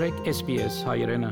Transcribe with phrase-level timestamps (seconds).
[0.00, 1.28] մտրեք SPS հայրենը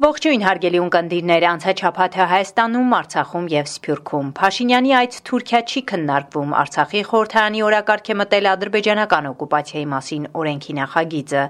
[0.00, 7.64] Ողջույն հարգելի ունկնդիրներ, անցաչափաթը Հայաստանում, Արցախում եւ Սփյուռքում։ Փաշինյանի այդ Թուրքիա չի քննարկվում Արցախի խորհրդարանի
[7.68, 11.42] օրակարգ է մտել ադրբեջանական օկուպացիայի մասին օրենքի նախագիծը։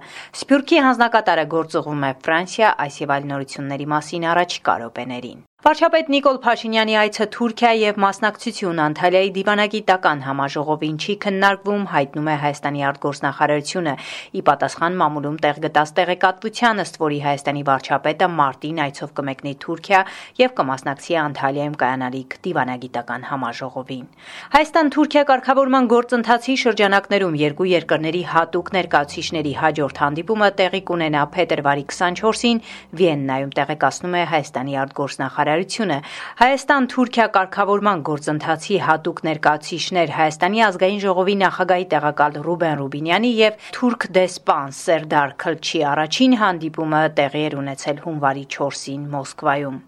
[0.43, 6.95] Սփյուռքի հանձնակատարը գործուղում է Ֆրանսիա, այս եւ այլ նորությունների մասին առաջիկա րոպեներին։ Վարչապետ Նիկոլ Փաշինյանի
[6.97, 13.95] այցը Թուրքիա եւ մասնակցություն Անտալիայի դիվանագիտական համաժողովին չի քննարկվում, հայտնում է Հայաստանի արտգործնախարարությունը՝
[14.39, 20.01] ի պատասխան մամուլում տեղ գտած տեղեկատվության, ըստ որի Հայաստանի վարչապետը մարտին այցով կմեկնի Թուրքիա
[20.39, 24.07] եւ կմասնակցի Անտալիայում կայանալիք դիվանագիտական համաժողովին։
[24.55, 32.65] Հայաստան-Թուրքիա կարգավորման գործընթացի շրջանակներում երկու երկրների հատուկ ներկայացուցիչների հաջորդ հանդիպումը տեղի կունենա փետրվարի 24-ին
[33.03, 35.97] Վիեննայում, տեղեկացնում է Հայաստանի արտգործնախարարությունը նախարարությունը
[36.39, 44.75] Հայաստան-Թուրքիա կարգավորման գործընթացի հատուկ ներկայացուցիչներ Հայաստանի ազգային ժողովի նախագահի տեղակալ Ռուբեն Ռուբինյանի եւ թուրք դեսպան
[44.85, 49.79] Սերդար Քլչի առաջին հանդիպումը տեղի էր ունեցել հունվարի 4-ին Մոսկվայում։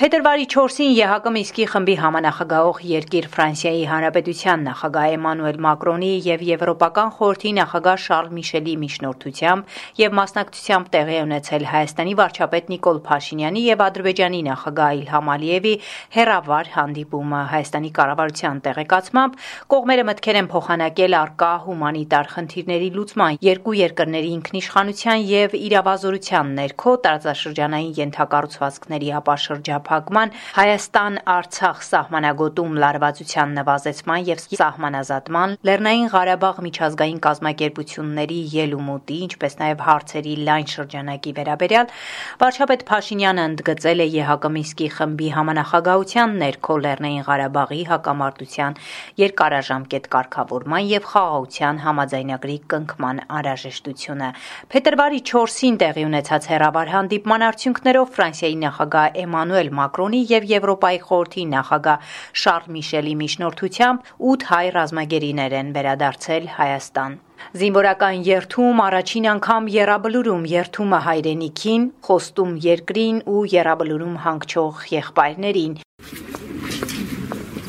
[0.00, 7.50] Փետրվարի 4-ին ԵՀԿ Միսկի խմբի համանախագահող երկիր Ֆրանսիայի Հանրապետության նախագահ Էմանուել Մակրոնի եւ Եվրոպական խորհրդի
[7.58, 14.96] նախագահ Շարլ Միշելի միջնորդությամբ եւ մասնակցությամբ տեղի ունեցել Հայաստանի վարչապետ Նիկոլ Փաշինյանի եւ Ադրբեջանի նախագահ
[15.00, 15.74] Իլհամ Ալիևի
[16.16, 19.38] հերավար հանդիպումը Հայաստանի կառավարության տեղեկացմամբ
[19.76, 27.94] կողմերը մտքեր են փոխանակել արկա հումանիտար խնդիրների լուծման երկու երկրների ինքնիշխանության եւ իրավազորության ներքո տարածաշրջանային
[28.00, 39.56] յենթակառուցվածքների ապաշրջապ փակման Հայաստան-Արցախ սահմանագոտում լարվածության նվազեցման եւ սահմանազատման Լեռնային Ղարաբաղ միջազգային կազմակերպությունների ելումուտի, ինչպես
[39.60, 41.92] նաեւ հարցերի լայն շրջանակի վերաբերյալ
[42.40, 48.78] վարչապետ Փաշինյանը ընդգծել է ԵՀԿ Միսկի խմբի համանախագահության ներքո Լեռնային Ղարաբաղի հակամարտության
[49.20, 54.30] երկարաժամկետ կարգավորման եւ խաղաղության համաձայնագրի կնքման անհրաժեշտությունը։
[54.74, 62.14] Փետրվարի 4-ին տեղի ունեցած հերավար հանդիպման արդյունքներով Ֆրանսիայի նախագահ Էմանուել Մակրոնի եւ Եվրոպայի խորհրդի նախագահ
[62.44, 67.18] Շարլ Միշելի միջնորդությամբ 8 հայ ռազմագերիներ են վերադարձել Հայաստան։
[67.60, 75.74] Զինվորական երթում առաջին անգամ երաբլուրում երթումը հայրենիքին, խոստում երկրին ու երաբլուրում հանգչող եղբայրներին։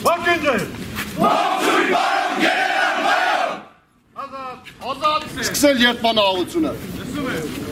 [0.05, 0.81] բարոն։
[4.21, 6.71] Ազատ, ազատ։ Սկսել երթմանահավությունը։
[7.01, 7.70] Լսում եք։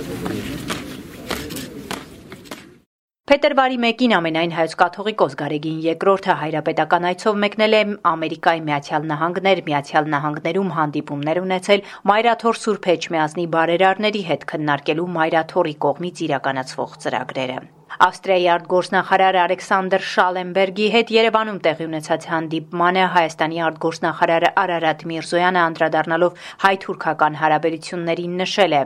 [3.29, 10.09] Փետրվարի 1-ին ամենայն հայոց կաթողիկոս Գարեգին II-ը հայրապետական այցով մեկնել է Ամերիկայի Միացյալ Նահանգներ, Միացյալ
[10.13, 17.61] Նահանգներում հանդիպումներ ունեցել Մայրաթոր Սուրբ Էջմիածնի բարերարների հետ քննարկելու Մայրաթորի կողմից իրականացվող ծրագրերը։
[18.09, 27.43] Ավստրիայի արտգործնախարար Ալեքսանդր Շալենբերգի հետ Երևանում տեղի ունեցած հանդիպմանը Հայաստանի արտգործնախարար Արարատ Միրզոյանը անդրադառնալով հայ-թուրքական
[27.43, 28.83] հարաբերություններին նշել է.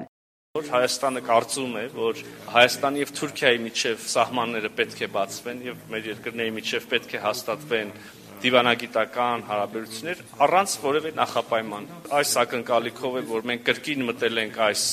[0.53, 2.19] Որ Հայաստանը կարծում է, որ
[2.53, 7.93] Հայաստանի եւ Թուրքիայի միջև սահմանները պետք է բացվեն եւ մեր երկրների միջև պետք է հաստատվեն
[8.43, 11.87] դիվանագիտական հարաբերություններ առանց որևէ նախապայման։
[12.19, 14.83] Այս ակնկալիքով է, որ մենք կրկին մտել ենք այս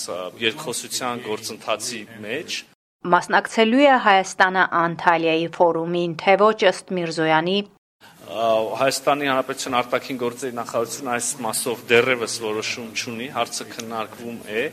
[0.48, 2.56] երկխոսության գործընթացի մեջ,
[3.00, 7.58] Մասնակցելու է Հայաստանը Անտալիայի ֆորումին, թե ոչ ըստ Միրզոյանի
[8.80, 14.64] Հայաստանի Հանրապետության արտաքին գործերի նախարարությունը այս մասով դեռևս որոշում չունի, հարցը քննարկվում է։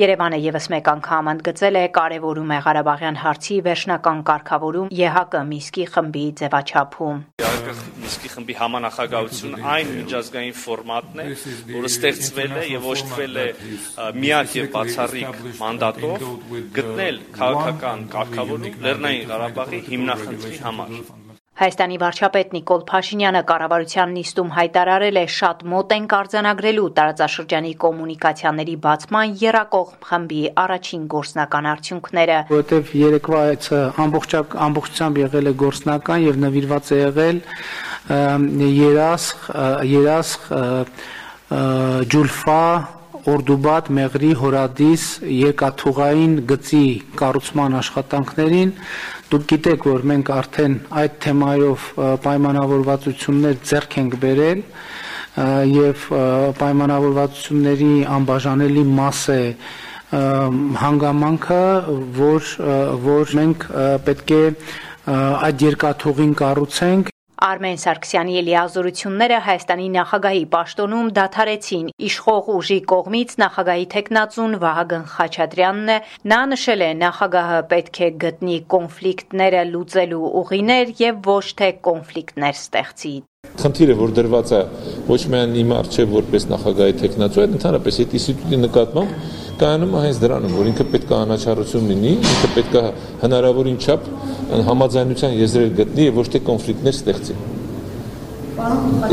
[0.00, 6.22] Երևանը եւս մեկ անգամ ընդգծել է կարևորում է Ղարաբաղյան հարցի վերջնական կարգավորում ԵՀԿ Միսկի խմբի
[6.40, 11.28] ձևաչափում։ ԵՀԿ Միսկի խմբի համանախագահությունը այն միջազգային ֆորմատն է,
[11.76, 13.48] որը ստեղծվել է եւ օժտվել է
[14.24, 16.28] միակ եւ բացառիկ մանդատով
[16.80, 21.29] գտնել քաղաքական կարգավորում Լեռնային Ղարաբաղի հիմնախնդրի համար։
[21.60, 29.34] Հայաստանի վարչապետ Նիկոլ Փաշինյանը կառավարության նիստում հայտարարել է շատ մոտ են կարձանագրելու տարածաշրջանի կոմունիկացիաների բացման
[29.42, 36.88] երակողմ խմբի առաջին գործնական արդյունքները, որովհետև երեկվա այցը ամբողջակ ամբողջությամբ եղել է գործնական եւ նվիրված
[36.96, 37.42] է եղել
[38.80, 39.44] երասխ
[39.90, 40.48] երասխ
[42.16, 42.64] ջուլֆա
[43.30, 45.06] Օրդուբատ, Մեղրի, Հորադիս
[45.36, 46.84] երկաթուղային գծի
[47.20, 48.74] կառուցման աշխատանքներին
[49.30, 51.82] Դուք գիտեք, որ մենք արդեն այդ թեմայով
[52.24, 54.62] պայմանավորվածություններ ձեռք ենք բերել
[55.70, 56.06] եւ
[56.58, 59.44] պայմանավորվածությունների անբաժանելի մաս է
[60.82, 61.62] հանգամանքը,
[62.18, 62.50] որ
[63.06, 63.68] որ մենք
[64.08, 64.42] պետք է
[65.46, 71.86] այդ երկաթուղին կառուցենք Արմեն Սարգսյանի լիազորությունները Հայաստանի նախագահի պաշտոնում դադարեցին.
[72.08, 75.98] Իշխող ուժի կողմից նախագահի տեխնացուն Վահագն Խաչատրյանն է.
[76.34, 83.16] նա նշել է նախագահը պետք է գտնի կոնֆլիկտները լուծելու ուղիներ եւ ոչ թե կոնֆլիկտներ ստեղծի
[83.60, 84.60] Խնդիրը, որ դրված է
[85.10, 89.10] ոչ միայն իմ արժե որպես նախագահի տեխնացու, այլ ընդհանրապես այդ ինստիտուտի նկատմամբ
[89.60, 92.84] կայանում է հենց դրանում, որ ինքը պետք է անաչառություն լինի, ինքը պետք է
[93.24, 94.06] հնարավորին չափ
[94.70, 97.36] համաձայնության եզրեր գտնի եւ ոչ թե կոնֆլիկտներ ստեղծի։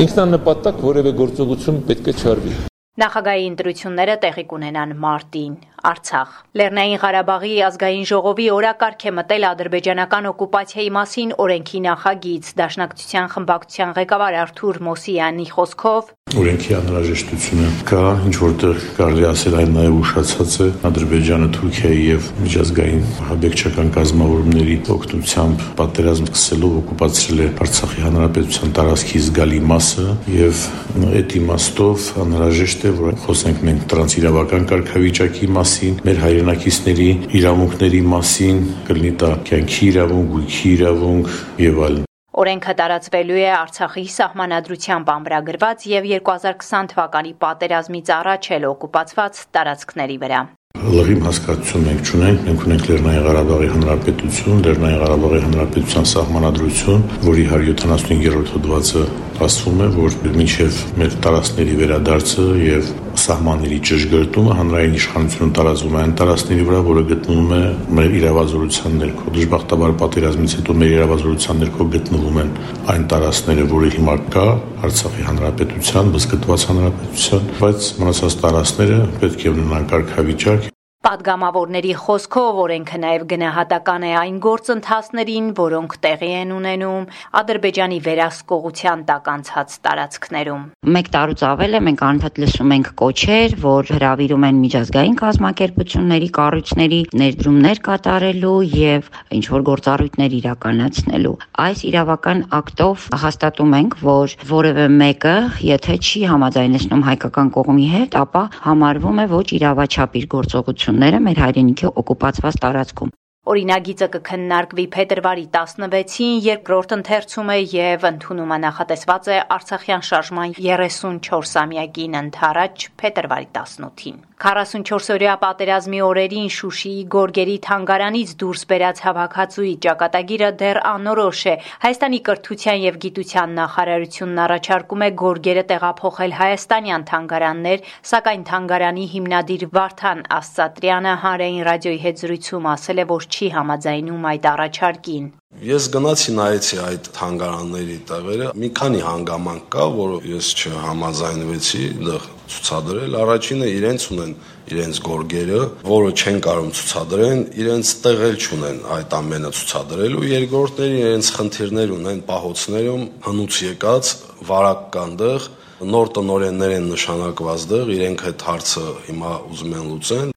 [0.07, 2.55] Ինքնանպատակ որևէ գործողություն պետք է չարվի։
[2.97, 5.51] Նախագահի ընտրությունները տեղի կունենան մարտին
[5.85, 13.93] Արցախ Լեռնային Ղարաբաղի ազգային ժողովի օրակարգ է մտել ադրբեջանական օկուպացիայի մասին օրենքի նախագիծ Դաշնակցության խմբակցության
[13.97, 16.13] ղեկավար Արթուր Մոսյանի խոսքով.
[16.37, 23.05] Օրենքի անհրաժեշտությունը կա, ինչ որտեղ կարելի ասել այն նաև ուշացած է Ադրբեջանը Թուրքիայի եւ միջազգային
[23.29, 30.65] հաբեկչական կազմավորումների օգնությամբ պատերազմ սկսելով օկուպացրել է Արցախի հանրապետության տարածքի զգալի մասը եւ
[31.07, 35.76] այդ իմաստով անհրաժեշտ է որ խոսենք մենք տրանսիրավական կարգավիճակի մասին,
[36.07, 37.07] մեր հայրենակիցների
[37.39, 38.59] իրավունքների մասին,
[38.89, 41.31] կլինի դա կյանքի իրավունք, գույքի իրավունք
[41.67, 42.05] եւ այլն։
[42.37, 50.41] Օրենքը տարածվելու է Արցախի սահմանադրությամբ ամրագրված եւ 2020 թվականի պատերազմից առաջ էլ օկուպացված տարածքների վրա։
[50.77, 58.53] Լղիմ հասկացություն մենք ունենք, մենք ունենք Լեռնային Ղարաբաղի Հանրապետություն, Լեռնային Ղարաբաղի Հանրապետության սահմանադրություն, որի 175-րդ
[58.53, 59.03] հոդվածը
[59.47, 66.13] ասվում է, որ մինչև մեր տարածքների վերադարձը եւ սահմանների ճշգրտումը հանրային իշխանությունը տարածվում է այն
[66.21, 67.61] տարածքների վրա, որը գտնվում է
[67.97, 72.55] մեր իրավազորության ներքո։ Դժբախտաբար պատերազմից հետո մեր իրավազորության ներքո գտնվում են
[72.93, 74.47] այն տարածքները, որը հիմա կա
[74.87, 80.73] Արցախի հանրապետության, բզկտված հանրապետության, բայց մնացած տարածքները պետք է ունենան կարգավիճակ
[81.07, 87.05] Պատգամավորների խոսքով օրենքը նաև գնահատական է այն գործընթացներին, որոնք տեղի են ունենում
[87.39, 90.65] Ադրբեջանի վերահսկողության տակ անցած տարածքներում։
[90.97, 96.99] Մեկ տարուց ավել է մենք անընդհատ լսում ենք կոչեր, որ հravirում են միջազգային կազմակերպությունների կառույցների
[97.23, 99.09] ներդրումներ կատարելու եւ
[99.39, 101.33] ինչ որ գործառույթներ իրականացնելու։
[101.67, 105.37] Այս իրավական ակտով հաստատում ենք, որ որևէ մեկը,
[105.71, 111.39] եթե չի համաձայնեցնում հայկական կողմի հետ, ապա համարվում է ոչ իրավաչափ իր գործողություն գործողությունները մեր
[111.43, 113.09] հայրենիքի օկուպացված տարածքում։
[113.47, 123.53] Օրինագիծը կքննարկվի փետրվարի 16-ին, երկրորդ ընթերցումը եւ ընդունումը նախատեսված է Արցախյան շարժման 34-ամյակին ընթരാճ փետրվարի
[123.55, 131.55] 18-ին։ 44-օրյա պատերազմի օրերին Շուշիի Գորգերի թանգարանից դուրս բերած հավաքածուի ճակատագիրը դեռ անորոշ է։
[131.87, 140.21] Հայաստանի կրթության եւ գիտության նախարարությունն առաջարկում է Գորգերը տեղափոխել հայաստանյան թանգարաններ, սակայն թանգարանի հիմնադիր Վարդան
[140.37, 145.25] Աստատրյանը հանրային ռադիոյի հետ զրույցում ասել է, որ չի համաձայնում այդ առաջարկին։
[145.67, 153.17] Ես գնացի նայեցի այդ թանգարանների տեղերը։ Մի քանի հանգամանք կա, որ ես չհամաձայնվեցի դեռ ցուցադրել։
[153.21, 154.33] Առաջինը իրենց ունեն
[154.67, 161.93] իրենց գորգերը, որը չեն կարող ցուցադրեն, իրենց տեղել չունեն այդ ամենը ցուցադրելու։ Երկրորդները իրենց խնդիրներ
[161.97, 164.13] ունեն պահոցներում հնուց եկած
[164.51, 170.36] վարակ կան դեղ նոր տնորեններ են նշանակված դեղ, իրենք այդ հարցը հիմա ուզում են լուծեն։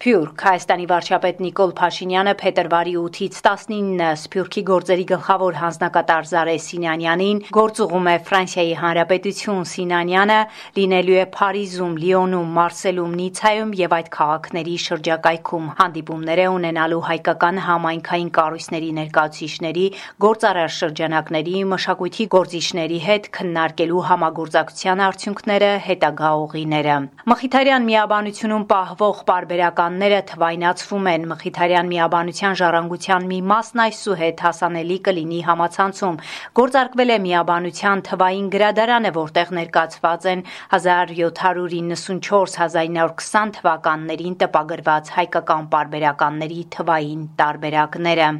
[0.00, 8.08] Սփյուռք Հայաստանի վարչապետ Նիկոլ Փաշինյանը փետրվարի 8-ից 19-ը Սփյուռքի գործերի գլխավոր հանձնակատար Զարե Սինանյանին գործուղում
[8.08, 10.38] է Ֆրանսիայի Հանրապետություն Սինանյանը
[10.78, 18.32] լինելու է Փարիզում, Լիոնում, Մարսելում, Նիցայում եւ այդ քաղաքների շրջակայքում հանդիպումներ է ունենալու հայկական համայնքային
[18.40, 19.86] կառույցների ներկայացուցիչների,
[20.24, 26.98] գործարար շրջանակների, մշակույթի գործիչների հետ քննարկելու համագործակցության արդյունքները, հետագա ուղիները։
[27.34, 35.40] Մխիթարյան միաբանությունում պահվող պարբերական գիտնականները թվայնացվում են Մխիթարյան միաբանության ժառանգության մի մասն այսուհետ հասանելի կլինի
[35.46, 36.20] համացանցում։
[36.60, 40.44] Գործարկվել է միաբանության թվային գրադարանը, որտեղ ներկայացված են
[40.78, 48.30] 1794-1920 թվականներին տպագրված հայկական պարբերականների թվային տարբերակները։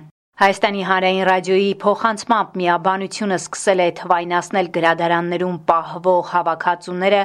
[0.41, 7.19] Հայաստանի հանրային ռադիոյի փոխանցմամբ միաբանությունը սկսել է թվայնացնել գրադարաններում պահվող հավաքածուները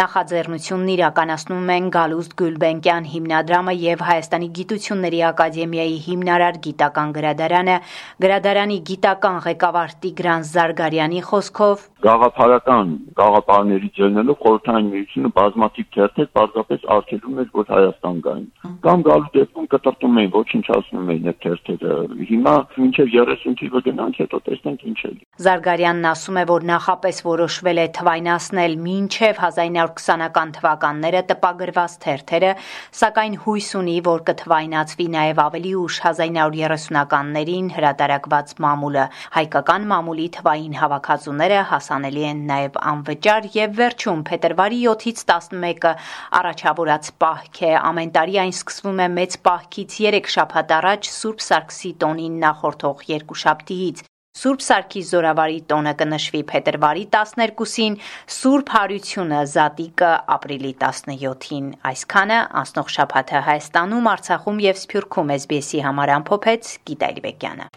[0.00, 7.76] նախաձեռնությունն իրականացնում են Գալուստ Գուլբենկյան հիմնադրամը եւ Հայաստանի գիտությունների ակադեմիայի հիմնարար գիտական գրադարանը
[8.22, 17.42] գրադարանի գիտական ղեկավար Տիգրան Զարգարյանի խոսքով գաղափարական գաղափարների ջերնելով խորհրդային միությունը բազմաթիվ թերթեր պարզապես արգելում
[17.42, 18.48] էր որ Հայաստան գային
[18.86, 21.98] կամ գալու դեպքում կտրտում էին ոչնչացնում էին այդ թերթերը
[22.30, 25.10] հիմա մինչև 30 թիվը գնանք, հետո տեսնենք ինչ է։
[25.44, 32.52] Զարգարյանն ասում է, որ նախապես որոշվել է թվայնացնել մինչև 1920-ական թվականները տպագրված թերթերը,
[33.00, 41.60] սակայն հույս ունի, որ կթվայնացվի նաև ավելի ուշ 1930-ականներին հրատարակված մամուլը։ Հայկական մամուլի թվային հավաքածուները
[41.70, 45.94] հասանելի են նաև անվճար եւ վերջում փետրվարի 7-ից 11-ը
[46.40, 51.92] առաջավորած պահք է։ Ամեն տարի այն սկսվում է մեծ պահքից 3 շաբաթ առաջ Սուրբ Սարգսի
[52.02, 57.96] տոնին նախորդող երկուշաբթիից։ Սուրբ Սարգիս Զորավարի տոնը կնշվի փետրվարի 12-ին,
[58.30, 66.72] Սուրբ Հարությունը Զատիկը ապրիլի 17-ին։ Այսքանը անցնող շաբաթը Հայաստանում, Արցախում եւ Սփյուռքում SBS-ի համար ամփոփեց
[66.92, 67.68] Գիտալի Բեկյանը։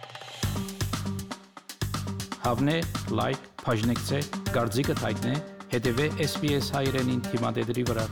[2.45, 2.77] Հավնե,
[3.17, 5.35] լայք, բաժնեկցե, դարձիկը թայտնե,
[5.73, 8.07] հետեւե SBS հայրենին թիմադեդի վրա։